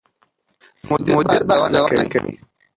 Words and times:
مدیر 1.15 1.41
به 1.47 1.53
ارزونه 1.63 2.03
کوي. 2.11 2.33